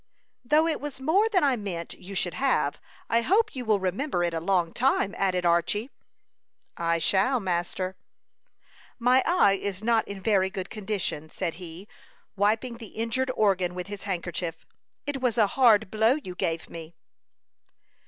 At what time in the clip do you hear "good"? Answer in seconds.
10.49-10.71